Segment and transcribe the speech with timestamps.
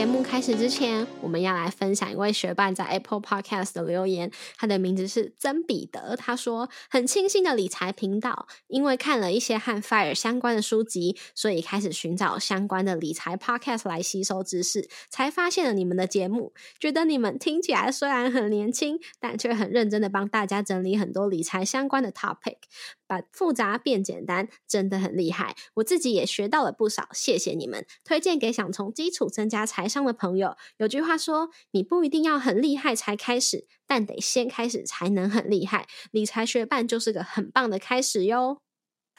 [0.00, 4.30] 节目开始之前，我们要来分享一位学伴在 Apple Podcast 的留言。
[4.56, 6.16] 他的名字是曾彼得。
[6.16, 16.54] 他说：“很清新的理财频道，因为看了一些和 Fire 相关的书籍，所以开始寻找相关的理财 Podcast 来吸收知识，才发现了你们的节目。
[16.78, 22.56] 觉得你们听起来虽然很年轻，但却很认真的帮大家整理很多理财相关的 topic。”
[23.10, 25.56] 把复杂变简单，真的很厉害。
[25.74, 27.84] 我自己也学到了不少，谢谢你们。
[28.04, 30.54] 推荐给想从基础增加财商的朋友。
[30.76, 35.88] 有句话说，你不一定要很厉害才开始，但得先开始才能很厉害。
[36.12, 38.60] 理财学伴就是个很棒的开始哟。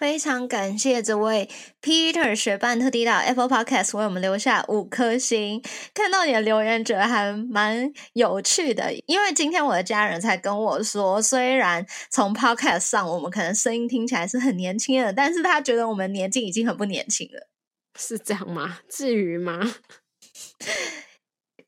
[0.01, 1.47] 非常感谢这位
[1.79, 5.61] Peter 学伴特地到 Apple Podcast 为我们留下五颗星。
[5.93, 8.91] 看到你的留言，觉得还蛮有趣的。
[9.05, 17.47] 因为今天我的家人才跟我说，虽然从 Podcast 上我们可能声音听起来是很年轻的，但是他觉得我们年纪已经很不年轻了。
[17.95, 18.79] 是这样吗？
[18.89, 19.59] 至于吗？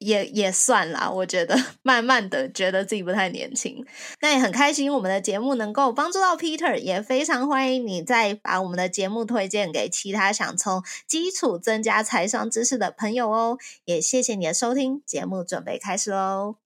[0.04, 3.86] 也也算啦，我觉得 慢慢的觉得自己不太年轻，
[4.22, 13.58] 那也很开心我们的节目能够帮助到 Peter，也非常欢迎你再把我们的节目推荐给其他想从基础增加财商知识的朋友哦。
[13.86, 16.63] 也谢谢你的收听，节目准备开始喽。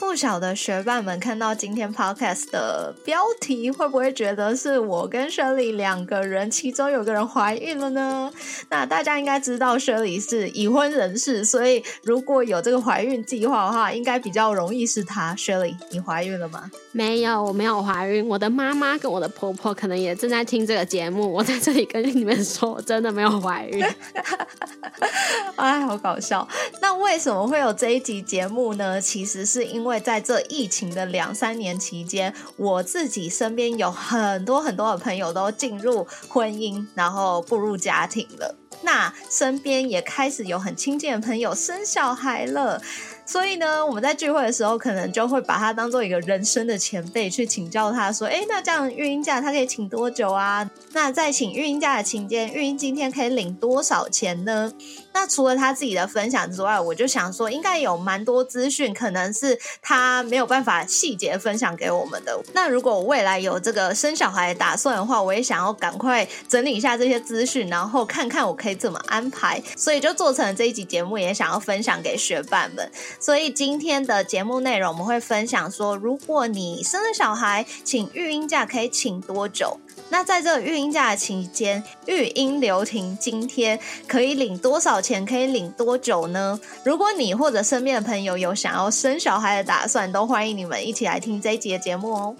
[0.00, 8.32] 不晓得学伴们看到今天 podcast 的标题，会不会觉得是我跟 Shirley 两个人，其中有个人怀孕了呢？
[8.70, 15.34] 那大家应该知道 Shirley 是已婚人士，所以如果有这个怀孕计划的话，应该比较容易是她。
[15.34, 16.70] Shirley，你怀孕了吗？
[16.92, 18.26] 没有，我没有怀孕。
[18.26, 21.30] 我的妈妈跟我的婆婆可能也正在听这个节目。
[21.30, 23.84] 我在这里跟你们说，我真的没有怀孕。
[25.56, 26.48] 哎，好搞笑。
[26.80, 28.98] 那为什么会有这一集节目呢？
[28.98, 29.89] 其实是因为。
[29.90, 38.54] 因为在这疫情的两三年期间，我自己身边有很多很多的朋友都进入婚姻，然后步入家庭了。
[38.82, 42.80] 那身边也开始有很亲近的朋友生小孩了。
[43.30, 50.68] 所以呢，我们在聚会的时候，可能就会把他当做一个人生的前辈，去请教他说：“哎，那这样孕婴假他可以请多久啊？
[50.94, 54.72] 那在请孕婴假的期间，孕婴今天可以领多少钱呢？”
[55.14, 62.36] 那除了他自己的分享之外，我就想说，应该有蛮多资讯，可能是他没有办法细节分享给我们的。
[62.52, 69.62] 那如果我未来有这个生小孩打算的话，我也想要赶快整理一下这些资讯，然后看看我可以怎么安排。
[69.76, 72.90] 所以就做成了这一集节目，也想要分享给学伴们。
[73.20, 79.78] 所以今天的节目内容，我们会分享说，如果你生了小孩，请育婴假可以请多久？
[80.08, 83.78] 那在这育婴假的期间，育婴留停津贴
[84.08, 85.24] 可以领多少钱？
[85.24, 86.58] 可以领多久呢？
[86.82, 92.34] 如果你或者身边的朋友有想要生小孩的打算，都欢迎你们一起来听这一集的节目哦。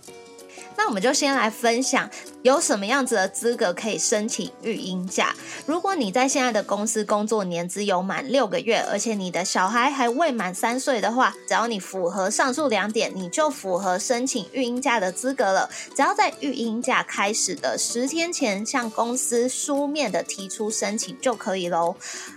[0.76, 2.08] 那我们就先来分享
[2.42, 5.34] 有什么样子的资格可以申请育婴假。
[5.66, 15.68] 如果你在现在的公司工作年资有满六个月，而且你的小孩还未满三岁的话，只要你符合上述两点，你就符合申请育婴假的资格了。
[15.94, 21.96] 只要在育婴假开始的十天前向公司书面的提出申请就可以喽。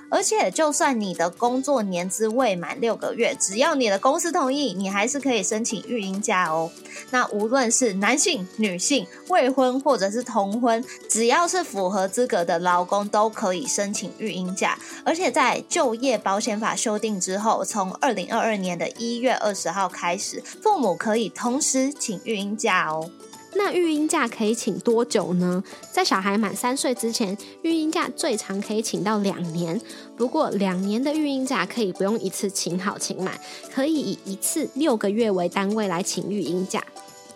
[0.09, 6.69] 而且，就算你的工作年资未满六个月，只要你的公司同意，你还是可以申请育婴假哦。
[7.09, 14.75] 那无论是男性、女性、未婚或或者是同婚，只要是符合资格的劳工都可以申请育婴假。
[15.05, 23.07] 而且在就业保险法修订之后，从二零二二年的一月二十号开始，父母可以同时请育婴假哦。
[23.53, 25.63] 那育婴假可以请多久呢？
[25.91, 29.79] 在小孩满三岁之前，育婴假最长可以请到两年。
[30.17, 33.39] 不过，两年的育婴假可以不用一次请好请满，
[33.71, 36.83] 可以以一次六个月为单位来请育婴假。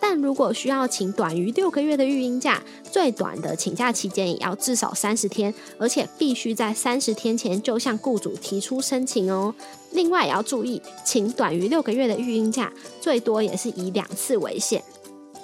[0.00, 9.54] 但如果需要请短于六个月的育婴假，最短的请假期间也要至少三十天，而且必须在三十天前就向雇主提出申请哦。
[9.92, 14.82] 另外也要注意，请短于六个月的育婴假，最多也是以两次为限。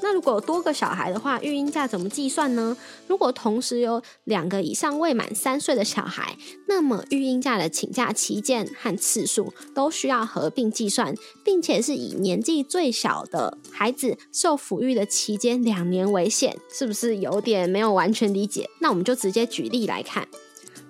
[0.05, 2.77] 那如果多个小孩的话，育婴假怎么计算呢？
[3.09, 6.37] 如果同时有两个以上未满三岁的小孩，
[6.69, 18.69] 那么育婴假的请假期间和次数都需要合并计算，并且是以年纪最小的孩子受抚育的期间两年为限，是不是有点没有完全理解？
[18.81, 20.29] 那我们就直接举例来看。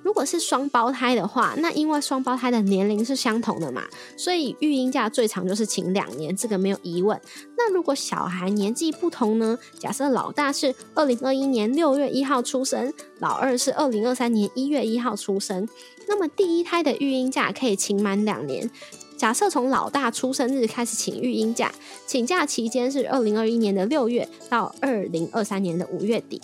[0.04, 3.82] 如果是双胞胎的话，那因为双胞胎的年龄是相同的嘛，
[4.18, 7.18] 所以育婴假最长就是请两年，这个没有疑问。
[7.56, 9.58] 那如果小孩年纪不同呢？
[9.78, 15.66] 假设老大是二零二一年六月一号出生，老二是二零二三年一月一号出生，
[16.06, 18.70] 那么第一胎的育婴假可以请满两年。
[19.16, 21.72] 假设从老大出生日开始请育婴假，
[22.06, 26.42] 请假期间是二零二一年的六月到二零二三年的五月底。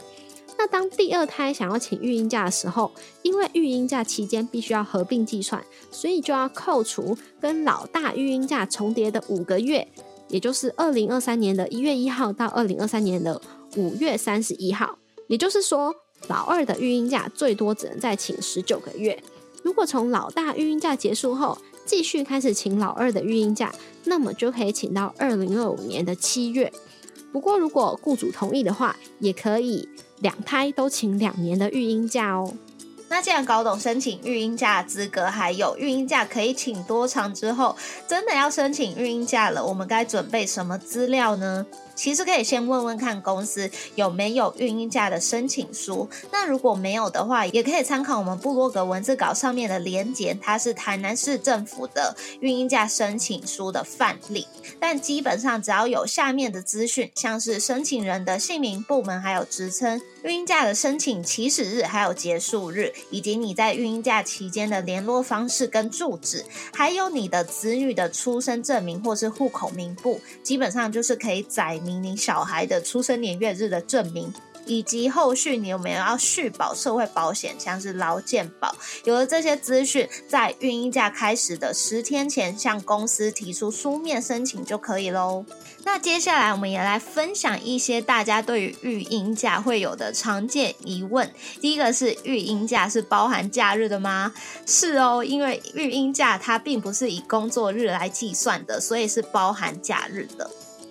[0.60, 2.92] 那当第二胎想要请育婴假的时候，
[3.22, 9.88] 因为育婴假期间必须要合并计算，所以就要扣除跟老大育婴假重叠的五个月，
[10.28, 13.40] 也就是二零二三年的一月一号到二零二三年的
[13.76, 14.98] 五月三十一号。
[15.28, 15.94] 也就是说，
[16.28, 19.18] 老二的育婴假最多只能再请十九个月。
[19.62, 23.74] 如果从老大育婴假结束后，继续开始请老二的育婴假，
[24.04, 26.70] 那么就可以请到二零二五年的七月。
[27.32, 29.88] 不过，如果雇主同意的话，也可以。
[30.20, 32.52] 两胎都请两年的育婴假哦。
[33.10, 37.76] 那既然搞懂申请育婴假资格，还有育婴假可以请多长之后，
[38.06, 41.66] 真的要申请育婴假了，我们该准备什么资料呢？
[41.96, 46.08] 其实可以先问问看公司有没有孕婴假的申请书。
[46.32, 54.46] 那如果没有的话，也可以参考我们部落格文字稿上面的连结，它是台南市政府的孕婴假申请书的范例。
[54.78, 72.02] 但基本上只要有下面的资讯，像是申请人的姓名、部门还有职称、孕婴假的申请起始日还有结束日，以及你在孕婴假期间的联络方式跟住址，还有你的子女的出生证明或是户口名簿，基本上就是可以载明。
[72.02, 74.32] 你小孩的出生年月日的证明，
[74.66, 78.74] 以及后续你有没有要续保社会保险，像是劳健保，
[79.04, 85.44] 有了这些资讯，在孕婴假开始的十天前向公司提出书面申请就可以喽。
[85.84, 91.32] 那接下来我们也来分享一些大家对于育婴假会有的常见疑问。
[91.60, 94.32] 第一个是育婴假是包含假日的吗？
[94.66, 100.50] 是哦，因为育婴假它并不是以工作日来计算的，所以是包含假日的。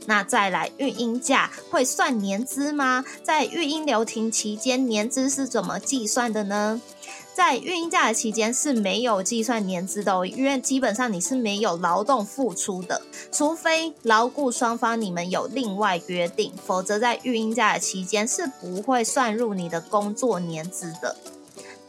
[0.09, 3.05] 那再来，育婴假会算年资吗？
[3.21, 6.81] 在育婴留停期间，年资是怎么计算的呢？
[7.35, 21.15] 在育婴假的期间是没有计算年资的，哦因为基本上你是没有劳动付出的，除非劳雇双方你们有另外约定，否则在育婴假的期间是不会算入你的工作年资的。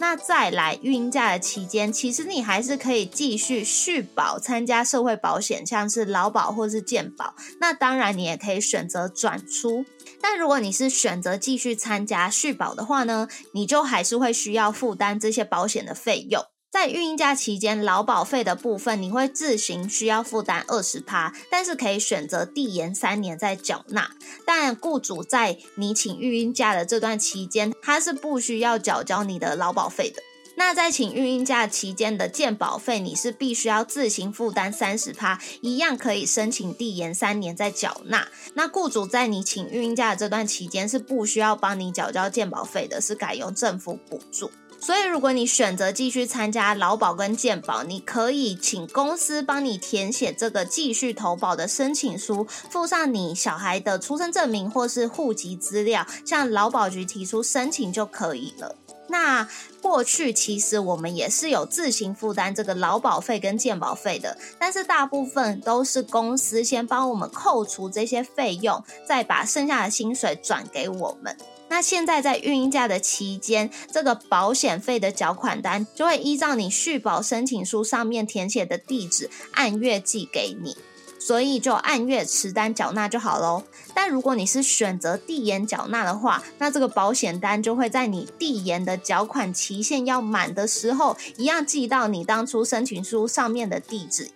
[0.01, 7.35] 那再来孕假的期间，其实你还是可以继续续保参加社会保险，像是劳保或是健保。
[7.61, 9.85] 那当然，你也可以选择转出。
[10.23, 16.43] 但如果你是选择继续参加续保的话呢，你就还是会需要负担这些保险的费用。
[16.71, 24.13] 在孕婴假期间，劳保费的部分你会自行需要负担二十趴，但是可以选择递延三年再缴纳。
[24.47, 30.23] 但雇主在你请育婴假的这段期间，他是不需要缴交你的劳保费的。
[30.55, 38.29] 那在请育婴假期间的健保费，你是必须要自行负担三十趴，一样可以申请递延三年再缴纳。
[38.55, 44.53] 那雇主在你请育婴假的这段期间是不需要帮你缴交健保费的，是改由政府补助。
[44.81, 58.75] 所以，如果你选择继续参加劳保跟健保，你可以请公司帮你填写这个继续投保的申请书，附上你小孩的出生证明或是户籍资料，向劳保局提出申请就可以了。
[59.09, 59.47] 那
[59.83, 71.37] 过去其实我们也是有自行负担这个劳保费跟健保费的，但是大部分都是公司先帮我们扣除这些费用，再把剩下的薪水转给我们。
[71.71, 80.77] 那现在在孕婴假的期间，这个保险费的缴款单就会依照你续保申请书上面填写的地址按月寄给你，
[81.21, 83.63] 所以就按月持单缴纳就好喽。
[83.95, 94.33] 但如果你是选择递延缴纳的话，那这个保险单就会在你递延的缴款期限要满的时候，一样寄到你当初申请书上面的地址。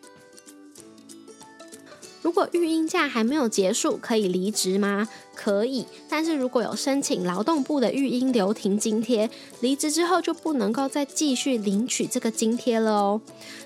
[2.24, 5.06] 如果育婴假还没有结束，可以离职吗？
[5.34, 9.28] 可以，但是如果有申请劳动部的育婴留停津贴，
[9.60, 13.20] 离职之后就不能够再继续领取这个津贴了哦。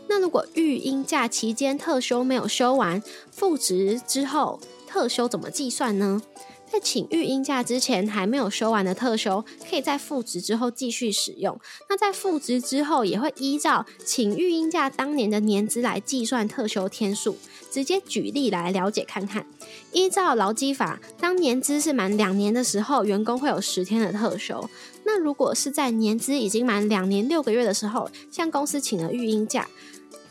[0.08, 3.00] 那如果育婴假期间特休没有休完，
[3.30, 6.20] 复职之后特休怎么计算呢？
[6.70, 11.58] 在请育婴假之前还没有休完的特休，可以在复职之后继续使用。
[11.88, 17.36] 那在复职之后，也会依照请育婴假当年的年资来计算特休天数。
[17.70, 19.46] 直接举例来了解看看。
[19.92, 24.68] 依照劳基法，当年资是满两年的时候，员工会有十天的特休。
[25.04, 29.68] 那如果是在年资已经满两年六个月的时候，向公司请了育婴假，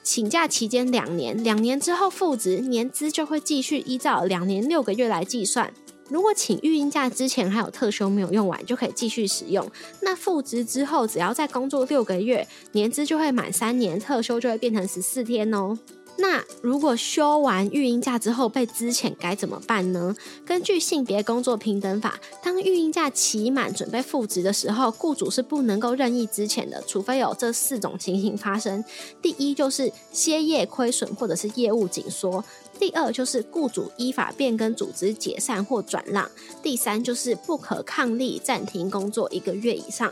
[0.02, 5.72] 请假期间两年，两年之后复职，年资就会继续依照两年六个月来计算。
[6.10, 9.70] 如果请育婴假之前还有特休没有用完，就可以继续使用。
[10.02, 15.78] 那复职之后，只要再工作六个月，年资就会满三年，特休就会变成十四天哦。
[16.20, 20.16] 那如果休完育婴假之后被资遣该怎么办呢？
[20.44, 28.84] 根据性别工作平等法，当育婴假期满准备复职的时候，雇主是不能够任意资遣的，除非有这四种情形发生。
[29.22, 32.44] 第一就是歇业亏损或者是业务紧缩；
[32.80, 36.26] 第二就是雇主依法变更组织解散或转让；
[36.62, 40.12] 第三就是不可抗力暂停工作一个月以上。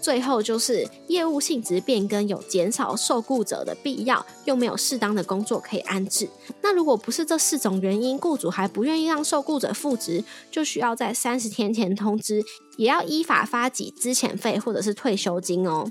[0.00, 6.28] 最后就是业务性质变更有减少受雇者的必要，又没有适当的工作可以安置。
[6.60, 12.42] 那如果不是这四种原因，雇主还不愿意让受雇者复职，就需要在三十天前通知，
[12.76, 15.88] 也要依法发给资遣费或者是退休金哦。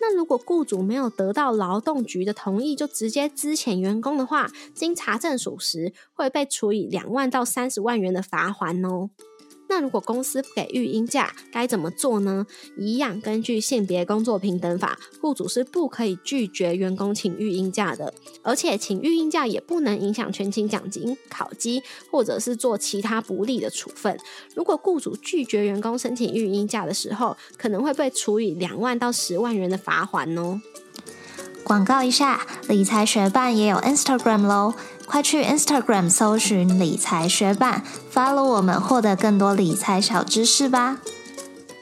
[0.00, 9.10] 那如果雇主没有得到劳动局的同意就直接资遣员工的话，经查证属实，会被处以两万到三十万元的罚款哦。
[9.68, 12.46] 那如果公司不给育婴假，该怎么做呢？
[12.76, 24.16] 一样，根据性别工作平等法，雇主是不可以拒绝员工请育婴假的，而且请育婴假也不能影响全勤奖金、考绩，或者是做其他不利的处分。
[24.54, 30.60] 如果雇主拒绝员工申请育婴假的时候，可能会被处以两万到十万元的罚款哦。
[31.64, 34.74] 广告一下，理财学办也有 Instagram 喽。
[35.06, 40.98] 快去 Instagram 搜寻理财学伴，follow 我们，获得更多理财小知识吧。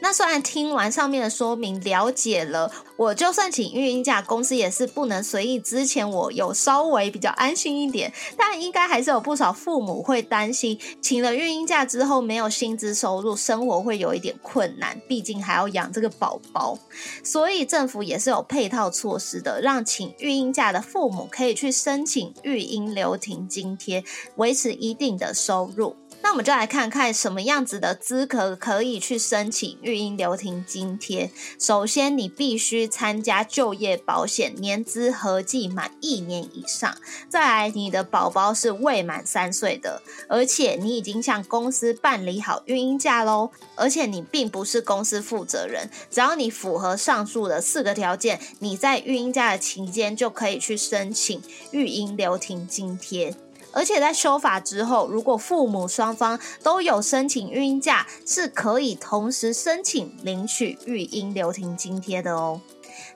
[0.02, 16.76] 那虽然听完上面的说明，了解了，我就算请育婴假，公司也是不能随意之前我有稍微比较安心一点，但应该还是有不少父母会担心，请了育婴假之后没有薪资收入，生活会有一点困难，毕竟还要养这个宝宝，
[17.22, 24.02] 所以政府也是有配套措施的，让请育婴假的父母可以去申请育婴留停津贴，
[24.34, 25.94] 维持一定的收入。
[26.22, 31.30] 那我们就来看看什么样子的资格可以去申请育婴留停津贴。
[31.58, 36.96] 首先，你必须参加就业保险，年资合计满一年以上。
[37.28, 43.50] 再来，你的宝宝是未满三岁的，而且你已经向公司办理好育婴假喽。
[43.74, 53.34] 而且你并不是公司负责人，只要你符合上述的四个条件，你在育婴假的期间就可以去申请育婴留停津贴。
[53.72, 62.60] 而且在修法之后，如果父母双方都有申请育婴假，是可以同时申请领取育婴留停津贴的哦。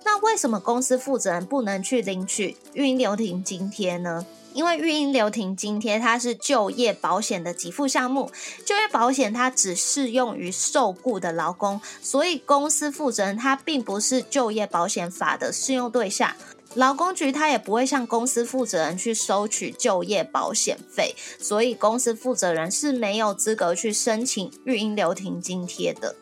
[0.05, 4.25] 那为什么公司负责人不能去领取育婴留停津贴呢？
[4.55, 8.31] 因为育婴留停津贴它是就业保险的给付项目，
[8.65, 16.35] 就业保险它只适用于受雇的劳工，所以公司负责人他并不是就业保险法的适用对象。
[16.77, 26.15] 劳工局他也不会向公司负责人去收取就业保险费，所以公司负责人是没有资格去申请育婴留停津贴的。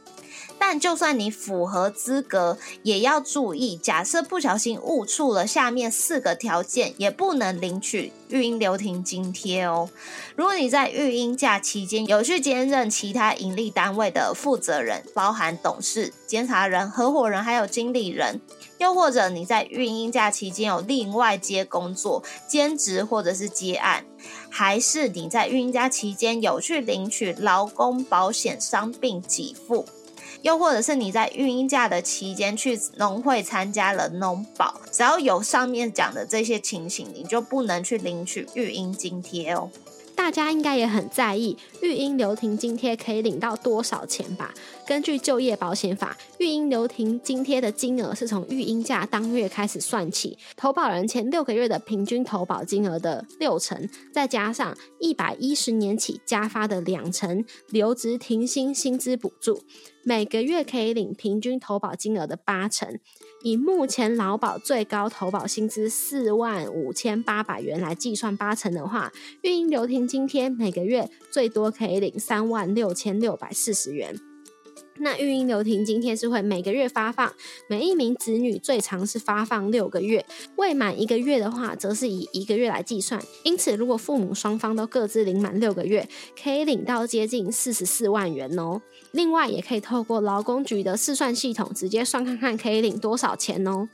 [0.66, 9.90] 但就算你符合资格，也要注意，假设不小心误触了下面四个条件，也不能领取育婴留停津贴哦。
[10.34, 18.40] 如果你在育婴假期间有去兼任其他盈利单位的负责人，包含董事、监察人、合伙人还有经理人，
[18.78, 24.06] 又或者你在育婴假期间有另外接工作、兼职或者是接案，
[24.48, 29.84] 还是你在育婴假期间有去领取劳工保险伤病给付。
[30.44, 39.70] 又或者是你在育婴假的期间去农会参加了农保，只要有上面讲的这些情形，你就不能去领取育婴津贴哦。
[40.16, 44.54] 大家应该也很在意育婴留停津贴可以领到多少钱吧？
[44.86, 59.62] 根据就业保险法，育婴留停津贴的金额是从育婴假当月开始算起，投保人前六个月的平均投保金额的六成，再加上一百一十年起加发的两成留职停薪薪资补助，
[60.04, 62.98] 每个月可以领平均投保金额的八成。
[63.44, 74.18] 以目前劳保最高投保薪资四万五千八百元来计算八成的话，育婴留停津贴每个月最多可以领三万六千六百四十元。
[74.98, 77.32] 那育婴留停津贴是会每个月发放，
[77.68, 80.24] 每一名子女最长是发放六个月，
[80.56, 83.20] 未满一个月的话，则是以一个月来计算。
[83.42, 86.08] 因此，如果父母双方都各自领满六个月，
[86.40, 88.80] 可以领到接近四十四万元哦。
[89.10, 93.88] 另外，也可以透过劳工局的试算系统直接算看看可以领多少钱哦。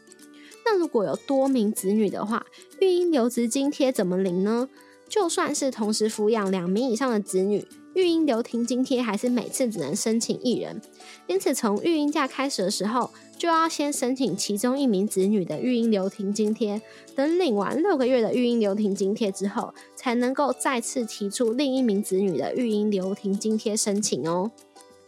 [0.67, 2.45] 那如果有多名子女的话，
[2.81, 4.69] 育婴留职津贴怎么领呢？
[5.09, 7.67] 就算是同时抚养两名以上的子女。
[7.95, 10.81] 育婴留停津贴还是每次只能申请一人，
[11.27, 16.81] 因此从育婴假开始的时候，就要先申请其中一名子女的育婴留停津贴，
[17.17, 24.51] 等领完六个月的育婴留停津贴之后，才能够再次提出另一名子女的育婴留停津贴申请哦。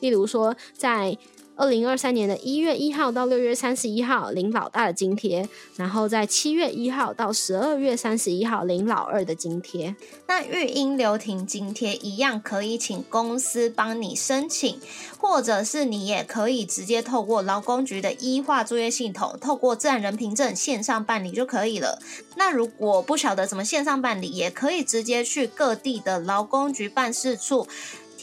[0.00, 1.16] 例如说，在
[1.54, 9.94] 二零二三年的一月一号到六月三十一号领老大的津贴，然后在七月一号到十二月三十一号领老二的津贴。
[10.26, 14.80] 那育婴留停津贴一样可以请公司帮你申请，
[15.18, 22.00] 或者是你也可以直接透过劳工局的医化作业系统，透过自然人凭证线上办理就可以了。
[22.36, 27.66] 那如果不晓得怎么线上办理，也可以直接去各地的劳工局办事处。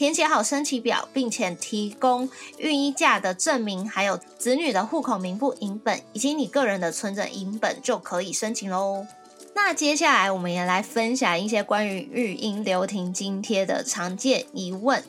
[0.00, 2.26] 填写好申请表，并且提供
[2.56, 9.06] 孕衣假的证明，还有子女的户口名簿影本，以及你个人的存证影本，就可以申请喽。
[9.54, 15.04] 那接下来，我们也来分享一些关于育婴留停津贴的常见疑问。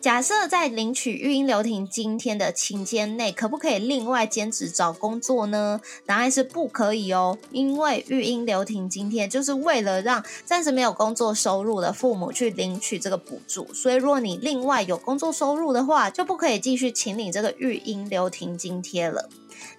[0.00, 5.80] 假设在领取育婴留停津贴的期间内，可不可以另外兼职找工作呢？
[6.06, 19.28] 答案是不可以哦，因为育婴留停津贴就是为了让暂时没有工作收入的父母去领取这个补助，所以如果你另外有工作收入的话，就不可以继续请领这个育婴留停津贴了。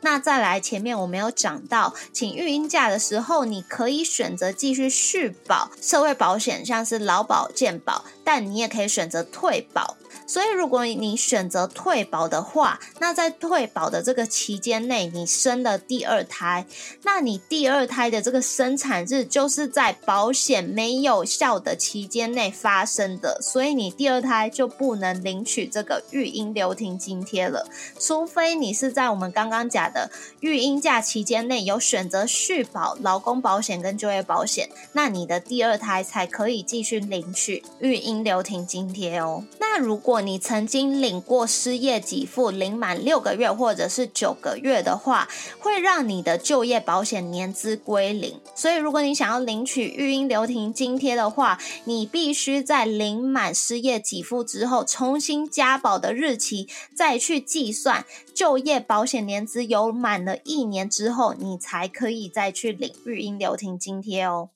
[0.01, 9.97] 那再来，前面我没有讲到，请育婴假的时候，你可以选择继续续保社会保险，像是劳保、健保，但你也可以选择退保。
[10.29, 16.67] 所以，如果你选择退保的话，那在退保的这个期间内，你生了第二胎，
[17.01, 27.67] 那你第二胎的这个生产日就是在保险没有效的期间内发生的，所以你第二胎就不能领取这个育婴留停津贴了，
[27.99, 39.43] 除非你是在我们刚刚讲的育婴假期间内有选择续保劳工保险跟就业保险，那你的第二胎才可以继续领取育婴留停津贴哦。
[39.59, 45.27] 那如果你曾经领过失业给付，领满六个月或者是九个月的话，
[45.59, 48.39] 会让你的就业保险年资归零。
[48.55, 64.49] 所以，如果你想要领取育婴留停津贴的话，你必须在领满失业给付之后，重新加保的日期再去计算就业保险年资有满了一年之后，你才可以再去领育婴留停津贴哦。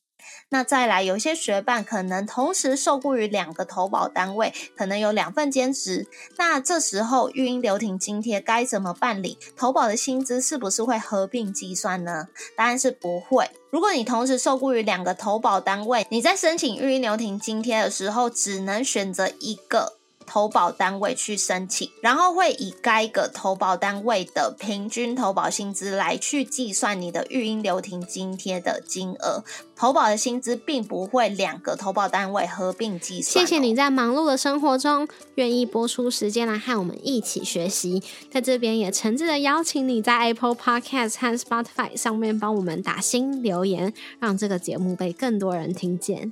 [0.49, 6.07] 那再来，有些学伴可能同时受雇于两个投保单位，可能有两份兼职。
[6.37, 9.37] 那这时候育婴留停津贴该怎么办理？
[9.57, 12.27] 投保的薪资是不是会合并计算呢？
[12.55, 13.49] 答案是不会。
[13.71, 19.97] 如果你同时受雇于两个投保单位，你在申请育婴留停津贴的时候，只能选择一个。
[20.25, 29.43] 投保单位去申请，然后会以该个投保单位的平均投保薪资来去计算你的育婴留停津贴的金额。
[29.75, 33.45] 投保的薪资并不会两个投保单位合并计算。
[33.45, 46.31] 谢谢你在忙碌的生活中愿意播出时间来和我们一起学习，在这边也诚挚的邀请你在 Apple Podcast 和 Spotify 上面帮我们打新留言，让这个节目被更多人听见。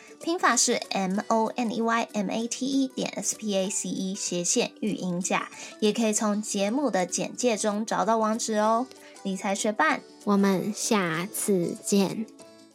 [0.23, 3.89] 拼法是 m o n e y m a t e 点 s p a c
[3.89, 8.85] e 斜线育婴假，也可以从节目的简介中找到网址哦。
[9.23, 12.27] 理财学伴，我们下次见，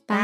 [0.06, 0.16] 拜。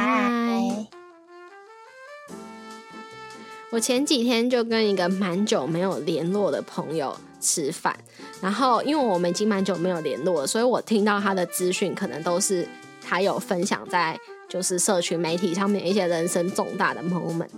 [3.70, 7.96] 我前几天就跟一个蛮久没有联络的朋友吃饭，
[8.40, 12.68] 然后因为我们已经蛮久没有联络了，所以我听到他的资讯可能都是
[13.00, 14.18] 他有分享在。
[14.52, 17.48] 就是社群媒体上面一些人生重大的 moment，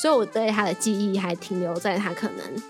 [0.00, 2.62] 所以我对他的记忆还停留在他可能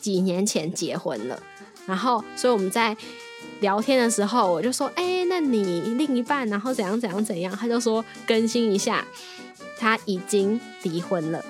[0.00, 1.40] 几年前结婚了。
[1.86, 2.96] 然后，所以我们在
[3.60, 9.06] 聊天的时候，我就说：“哎，那你另一半，然后怎样怎样怎样？”他就说：“更新一下，
[9.78, 11.40] 他已经离婚了。”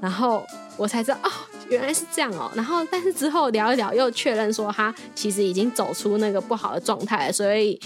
[0.00, 0.42] 然后
[0.78, 1.30] 我才知道哦。
[1.68, 7.80] 原来是这样哦，然后但是之后聊一聊，又确认说他其实已经走出那个不好的状态，所以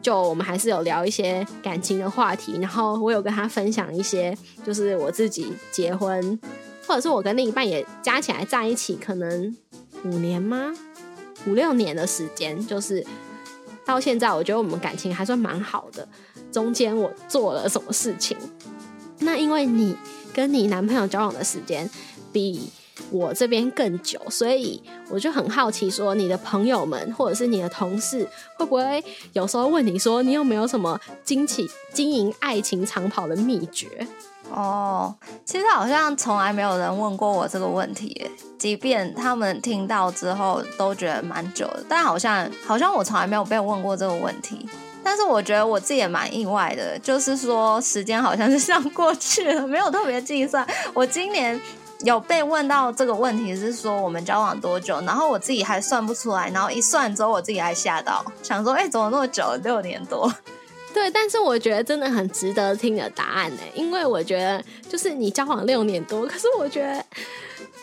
[0.00, 2.56] 就我们还是有聊一些感情的话题。
[2.60, 6.38] 然后我有跟他分享一些，就是我自己结婚，
[6.86, 9.56] 或者是我跟另一半也加起来在一起，可能
[10.04, 10.72] 五年吗？
[11.46, 13.04] 五六年的时间，就是
[13.84, 16.06] 到现在，我觉得我们感情还算蛮好的。
[16.52, 18.36] 中间我做了什么事情？
[19.18, 19.96] 那因为你
[20.32, 21.90] 跟你男朋友交往的时间
[22.32, 22.70] 比。
[23.10, 34.06] 我这边更久，所以我就很好奇，说你的朋友们或者是你的同事，会不会有时候问你说，你有没有什么经起经营爱情长跑的秘诀？
[34.50, 35.12] 哦，
[35.44, 44.68] 其实好像从来没有人问过我这个问题，即便他们听到之后都觉得蛮久的，但好像好像我从来没有被问过这个问题。
[45.02, 50.66] 但是我觉得我自己也蛮意外的，就是说时间好像是这样过去了，没有特别计算。
[50.94, 51.60] 我今年
[52.00, 60.32] 有被问到这个问题，是说我们交往多久，然后我自己还算不出来，然后一算之后我自己还吓到，想说哎，怎么那么久，六年多？
[60.92, 67.04] 对，但是我觉得真的很值得听的答案呢，因为我觉得就是你交往六年多，可是我觉得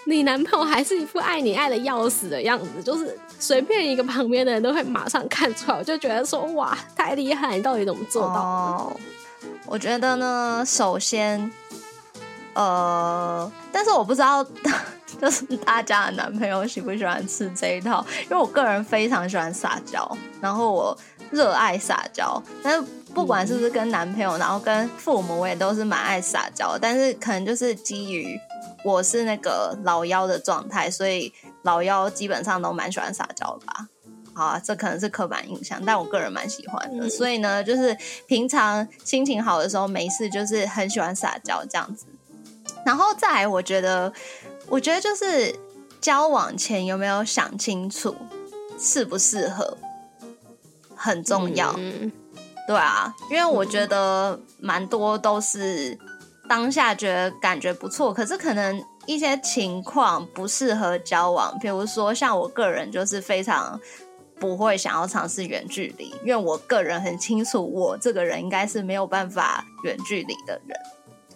[0.05, 8.99] 你男朋友还是一副爱你爱的要死的样子，就是随便一个旁边的人都会马上看出来，我就觉得说哇，太厉害，你到底怎么做到的？
[9.67, 11.51] 我觉得呢，首先，
[12.53, 14.45] 呃，但是我不知道，
[15.21, 20.97] 就是大家的男朋友喜不喜欢吃这一套，因为我个人非常喜欢撒娇，然后我
[21.31, 22.87] 热爱撒娇，但是。
[23.13, 26.75] 不管是不是跟男朋友，然后跟父母，我也都是蛮爱撒娇。
[26.81, 28.35] 但是可能就是基于
[28.83, 33.87] 我是那个老妖的状态，所以老妖基本上都蛮喜欢撒娇吧。
[34.33, 37.07] 好啊，这可能是刻板印象，但我个人蛮喜欢的。
[37.07, 42.07] 所以呢，就是平常心情好的时候，没事就是很喜欢撒娇这样子。
[42.85, 44.11] 然后再来，我觉得，
[44.67, 45.53] 我觉得就是
[46.01, 48.15] 交往前有没有想清楚
[48.77, 49.77] 适不适合，
[50.95, 51.73] 很重要。
[52.65, 55.97] 对啊，因为我觉得蛮多都是
[56.47, 61.57] 当下觉得感觉不错，可是可能一些情况不适合交往。
[61.59, 63.77] 比如说，像我个人就是非常
[64.39, 70.77] 不会想要尝试远距离，因为我个人很清楚，我这个人应该是没有办法远距离的人。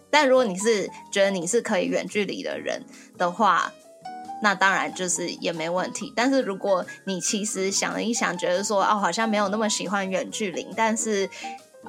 [0.10, 2.84] 但如果你是觉得你是可以远距离的人
[3.17, 3.72] 的话，
[4.41, 11.30] 那当然就是也没问题，但是如果你其实想了一想，觉得说哦，好像没有那么喜欢远距离，但是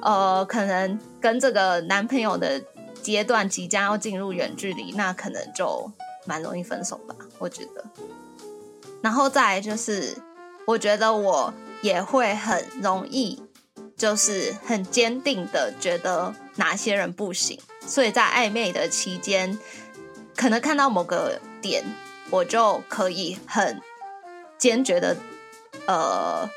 [0.01, 2.61] 呃，可能跟这个男朋友的
[3.01, 5.91] 阶段即将要进入远距离，那可能就
[6.25, 7.85] 蛮容易分手吧，我觉得。
[9.01, 10.17] 然后再就是，
[10.65, 13.41] 我觉得我也会很容易，
[13.95, 19.57] 就是很坚定的觉得哪些人不行，所以在暧昧的期间，
[20.35, 21.83] 可能看到某个点。
[22.31, 23.81] 我就可以很
[24.55, 25.17] 坚决的，
[25.87, 26.47] 呃，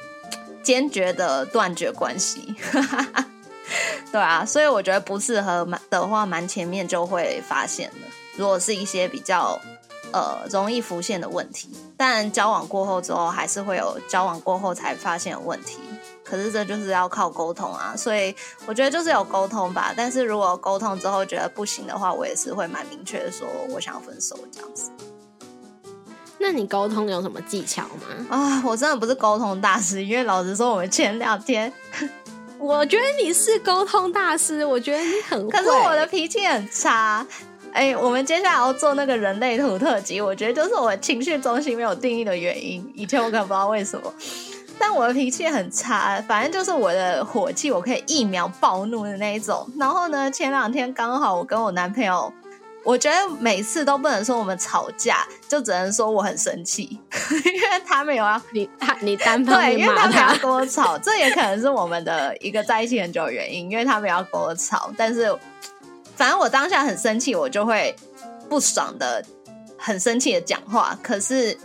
[0.63, 2.55] 坚决的断绝关系，
[4.13, 8.07] 对啊，所以我觉得不适合的话，蛮前面就会发现了。
[8.37, 9.59] 如果是一些比较
[10.13, 15.79] 呃容易浮现的问题，但交往过后之后，还是会有交往过后才发现问题。
[16.33, 19.93] 可是这就是要靠沟通啊，所以我觉得就是有沟通吧。
[19.95, 24.91] 但是如果沟通之后觉得不行的话，我也是会蛮明确的说，我想要分手这样子。
[26.39, 28.27] 那你沟通有什么技巧吗？
[28.31, 31.71] 啊，我真的不是沟通大师，因为老实说，我们前两天，
[32.59, 37.27] 我觉得你是沟通大师，我觉得你很，可是我的脾气很差。
[37.75, 42.91] 哎，我们接下来要做那个人类图特辑，我觉得就是我情绪中心没有定义的原因。
[42.95, 44.15] 以前我可能不知道为什么，
[44.79, 49.69] 但我的脾气很差，反正就是我的火气，我可以一秒暴怒的那一种。
[49.79, 52.33] 然后呢，前两天刚好我跟我男朋友。
[52.85, 56.99] 我觉得每次都不能说我们吵架，就只能说我很生气，
[57.45, 64.93] 因为他们有要你他你单方面骂他跟我吵，这也可能是我们的一个在一起很久的原因，因为他们要跟我吵。
[64.99, 65.33] 但是
[66.17, 67.95] 反正我当下很生气，我就会
[68.49, 69.25] 不爽的、
[69.79, 70.99] 很生气的讲话。
[71.05, 71.57] 可是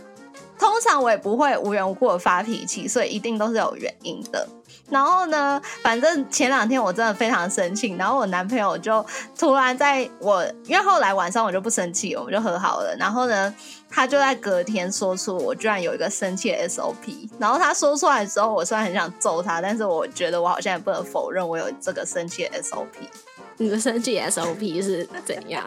[0.58, 4.46] 通常我也不会无缘无故的发脾气，所以一定都是有原因的。
[4.90, 9.04] 然后呢，反正前两天我真的非常生气，然后我男朋友就
[9.38, 12.96] 突然在我，因为后来晚上我就不生气，我们就和好了。
[12.98, 13.54] 然后呢，
[13.90, 17.28] 他就在隔天说出我居然有一个生气的 SOP。
[17.38, 22.86] 然后他说出来之后，我虽然很想揍他，但是我觉得我好像也不能否认我有这个生气的 SOP。
[23.58, 25.62] 你的生气 SOP 是怎样？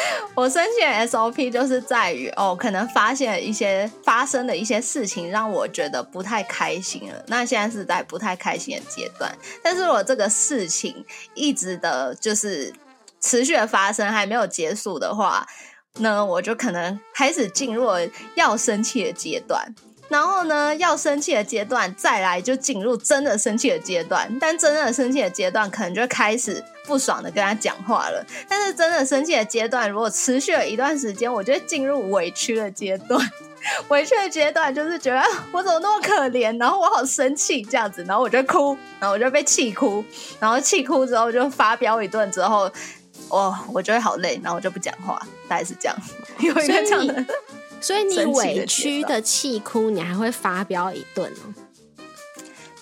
[0.34, 7.24] 我生气的 SOP 就是在于哦，可能发现一些发生的一些事情，让我觉得不太开心了。
[7.26, 9.30] 那现在是在不太开心的阶段，
[9.62, 12.72] 但是如果这个事情一直的，就是
[13.20, 15.46] 持续的发生，还没有结束的话，
[15.98, 17.88] 那我就可能开始进入
[18.34, 19.74] 要生气的阶段。
[20.08, 28.26] 然后呢，要生气的阶段再来就进入真的生气的阶段，但真的生气的阶段可能就开始不爽的跟他讲话了。
[28.48, 33.18] 但是真的生气的阶段如果持续了一段时间，我就进入委屈的阶段。
[33.88, 35.22] 委屈的阶段就是觉得
[35.52, 40.04] 我怎么那么可怜，然后我好生气这样子，然后我就哭，然后我就被气哭，
[40.40, 42.70] 然后气哭之后就发飙一顿之后。
[43.28, 45.96] 哦，我就会好累，然后我就不讲话，大概是这样。
[46.40, 47.24] 有一个这样的，
[47.80, 51.54] 所以你委屈的气哭，你还会发飙一顿哦。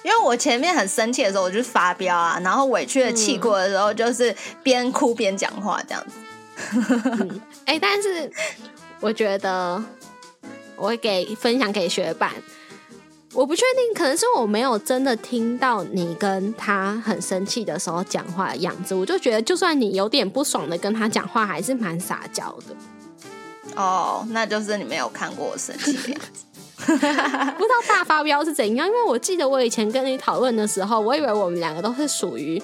[0.02, 7.40] 因为我前面很生气的时候，我就发飙啊，然后委屈的气过的时候，就是边哭边讲话这样子。
[7.66, 8.30] 哎、但是
[9.00, 9.82] 我觉得
[10.76, 12.32] 我会给分享给学伴。
[13.34, 22.74] 我不确定，可能是我没有真的听到你跟他很生气的时候讲话的样子，我就觉得，就算你有点不爽的跟他讲话，还是蛮撒娇的。
[23.76, 26.44] 哦，那就是你没有看过我生气的样子。
[26.86, 32.62] 不知道大发飙是怎样，因为我记得我以前跟你讨论的时候，我以为我们两个都是属于，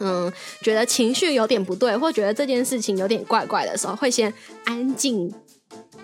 [0.00, 0.30] 嗯，
[0.60, 4.32] 觉得情绪有点不对，或觉得这件事情有点怪怪的时候，会先
[4.64, 5.32] 安静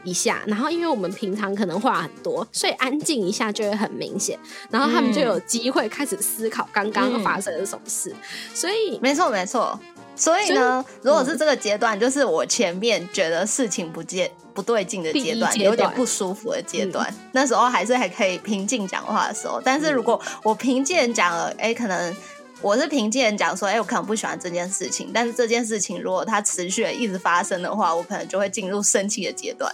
[0.05, 4.39] 一下，然后因为我们平常可能话很多，所以安静一下就会很明显，
[4.71, 8.15] 然后他们就有机会开始思考刚刚发生了什么事，
[8.55, 9.79] 所以没错，没错。
[10.19, 19.63] 所以呢，如果是这个阶段，就是我前面觉得事情不接不对劲的阶段，有点不舒服的阶段，那时候还是还可以平静讲话的时候。
[19.65, 22.15] 但是如果我平静讲了，哎，可能
[22.61, 29.73] 我是平静地讲说，哎，我可能不喜欢这件事情，但是这件事情如果它持续的一直发生的话，我可能就会进入生气的阶段。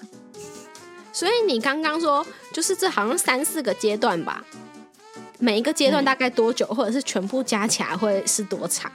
[1.11, 4.45] 所以你刚刚说，就是这好像三四个阶段吧，
[5.39, 8.93] 每一个阶段大概多久，或者是全部加起来会是多长？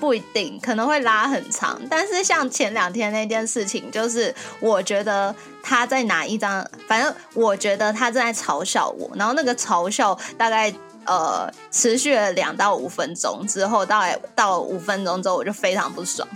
[0.00, 1.80] 不一定，可能会拉很长。
[1.90, 10.72] 但是像前两天那件事情，就是我觉得他在拿一张，反正我觉得他正在嘲笑我，然后那个嘲笑大概
[11.04, 14.02] 呃持续了两到五分钟之后，到
[14.34, 16.26] 到五分钟之后我就非常不爽。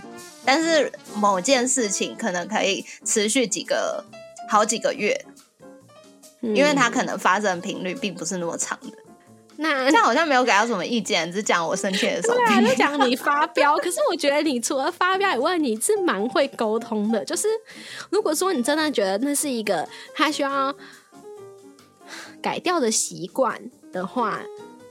[0.45, 4.03] 但是某件事情可能可以持续几个
[4.49, 5.25] 好几个月，
[6.41, 9.02] 嗯因为它可能发生的频率并不是那么长的。
[9.57, 12.45] 那这样好像没有给到什么意见，只讲我生气的时候对。
[12.45, 13.77] 啊，就讲你发飙。
[13.83, 17.23] 可是我觉得你除了发飙以外，你是蛮会沟通的。
[17.23, 17.47] 就是
[18.09, 20.73] 如果说你真的觉得那是一个他需要
[22.41, 23.61] 改掉的习惯
[23.91, 24.41] 的话，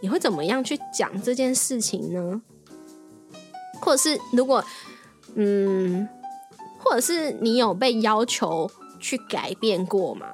[0.01, 2.41] 你会怎么样去讲这件事情呢？
[3.81, 4.65] 或者是如果
[5.35, 6.09] 嗯，
[6.79, 8.71] 或者是你有被要求
[9.01, 10.27] 去改变过吗？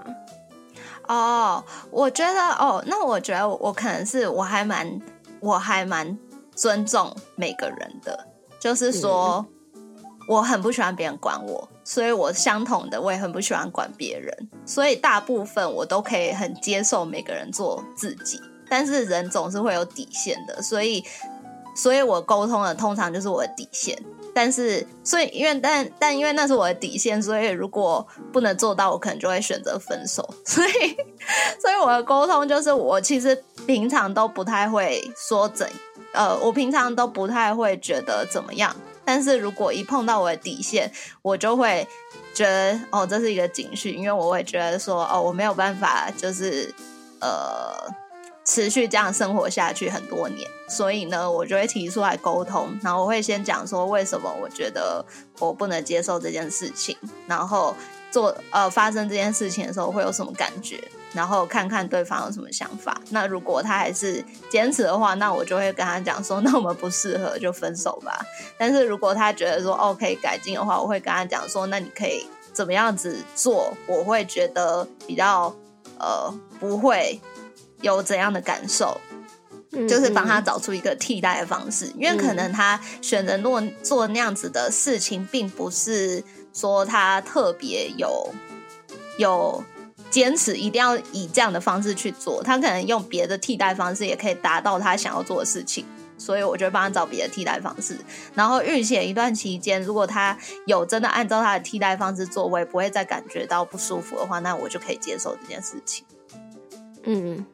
[1.08, 5.00] 哦，我觉得哦，那我觉得我我可能是我还蛮
[5.40, 6.16] 我还蛮
[6.54, 8.26] 尊重每个人的，
[8.60, 9.44] 就是说、
[10.28, 21.02] 我很不喜欢别人管我，所以我相同的我也很不喜欢管别人，所以大部分我都可以很接受每个人做自己，但是人总是会有底线的，所以
[21.74, 23.96] 所以我沟通的通常就是我的底线。
[24.40, 30.22] 但是，所以因为但但因为那是我的底线，所以如果不能做到，我可能就会选择分手。
[30.46, 30.70] 所以，
[31.60, 35.68] 所以我的沟通就是，我其实平常都不太会说怎，
[36.12, 38.72] 呃，我平常都不太会觉得怎么样。
[39.04, 40.88] 但是如果一碰到我的底线，
[41.20, 41.84] 我就会
[42.32, 46.72] 觉得哦，这是一个警讯，因为我会觉得说哦，我没有办法，就是
[47.20, 48.07] 呃。
[48.48, 55.04] 持续这样生活下去很多年，所以呢，我就会提出来沟通，然后我会先讲说为什么我觉得
[55.38, 57.76] 我不能接受这件事情，然后
[58.10, 60.82] 做呃发生这件事情的时候会有什么感觉，
[61.12, 62.98] 然后看看对方有什么想法。
[63.10, 68.24] 那如果他还是坚持的话，那我就会跟他讲说，那我们不适合就分手吧。
[68.56, 75.54] 但是如果他觉得说哦可以改进的话，我会跟他讲说，那你可以怎么样子做，我会觉得比较
[75.98, 77.20] 呃不会。
[77.80, 79.00] 有怎样的感受，
[79.88, 88.32] 就是帮他找出一个替代的方式，因为可能他选择做做那样子的事情，并不是说他特别有
[89.18, 89.62] 有
[90.10, 95.84] 坚持一定要以这样的方式去做，他可能用别的替代方式也可以达到他想要做的事情，
[96.16, 97.98] 所以我就帮他找别的替代方式。
[98.34, 100.36] 然后预写一段期间，如果他
[100.66, 106.04] 有真的按照他的替代方式做，我也不会再感觉到不舒服的话，那我就可以接受这件事情。
[107.04, 107.44] 嗯。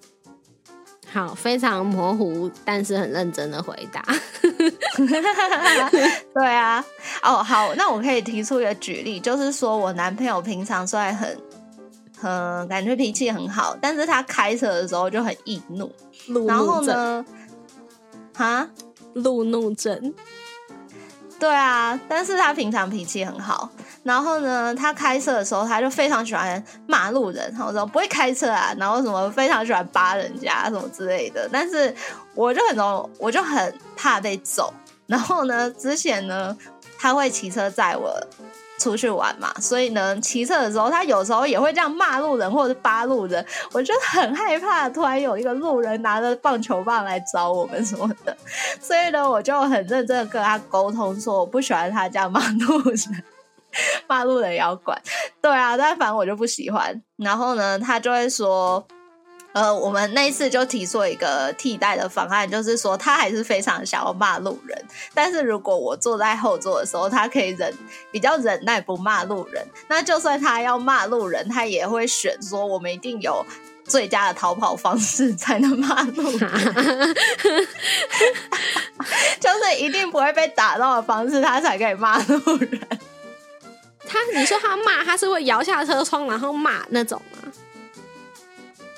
[1.15, 4.05] 好，非常模糊，但是很认真的回答。
[6.35, 6.85] 对啊，
[7.23, 11.39] 哦，好，那我可以提出一个举例，就是说我男朋友平常虽然很，
[12.19, 15.89] 很感觉脾气很好，但是他开车的时候就很易怒，
[16.49, 17.25] 然后呢，
[18.35, 18.69] 哈，
[19.13, 20.13] 路怒症。
[21.39, 23.71] 对啊，但是他平常脾气很好，
[24.05, 31.49] 然后呢，他开车的时候他就非常喜欢骂路人，然后说不会开车啊，然后什么非常喜欢扒人家什么之类的。
[31.51, 31.93] 但是
[32.35, 34.73] 我就很容，我就很怕被揍。
[35.07, 36.57] 然后呢，之前呢，
[36.99, 38.15] 他会骑车载我
[38.79, 48.37] 出去玩嘛，所以呢，骑车的时候他有时候也会这样骂路人或者是扒路人，我就很害怕，突然有一个路人拿着棒球棒来找我们什么的，
[48.81, 53.25] 所以呢，我就很认真的跟他沟通说，我不喜欢他这样骂路人，
[54.07, 55.01] 骂路人也要管，
[55.41, 58.87] 对啊，但反正我就不喜欢，然后呢，他就会说。
[59.55, 64.77] 呃，我们那一次就提出一个替代的方案，就是说他还是非常想要骂路人，
[65.15, 67.73] 但是如果我坐在后座的时候，他可以忍
[68.11, 69.65] 比较忍耐不骂路人。
[69.87, 73.47] 那就算他要骂路人，他也会选说我们一定有
[73.85, 76.51] 最佳的逃跑方式才能骂路人，
[79.39, 82.81] 就是一定不会被打到的方式，他才可以骂路人。
[84.07, 87.53] 他你说他骂，他是会摇下车窗然后骂那种吗？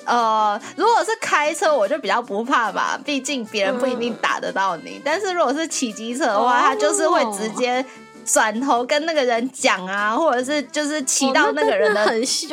[0.04, 5.00] 呃，如果是开车，我就比较不怕吧，毕竟别人不一定打得到你。
[5.04, 7.84] 但是如果是骑机车的话，他就是会直接
[8.24, 12.04] 转头跟那个人讲啊，或者是就是骑到那个人的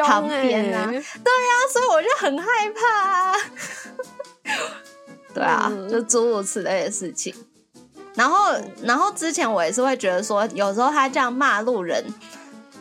[0.04, 0.88] 旁边啊。
[0.88, 3.12] 对啊，所以我就很害怕。
[3.12, 3.36] 啊。
[5.32, 7.34] 对啊，就诸如此类的事情。
[8.16, 12.04] 然后，然后之前我也是会觉得说，有时候他这样骂路人。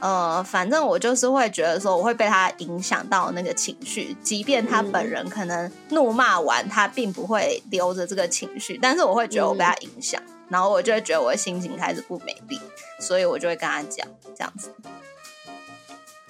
[0.03, 12.59] 呃，反正我就是会觉得说，我会被他影响到那个情绪，即便他本人可能怒骂完，他并不会留着这个情绪，但是我会觉得我被他影响，然后我就会觉得我的心情开始不美丽，
[12.99, 14.05] 所以我就会跟他讲
[14.37, 14.73] 这样子。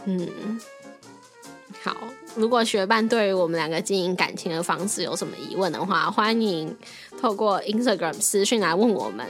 [0.05, 0.61] 嗯，
[1.83, 1.97] 好，
[2.35, 6.77] 如果学伴对于我们两个经营感情的方式有什么疑问的话，欢迎
[7.19, 9.27] 透过 Instagram 私讯来问我们。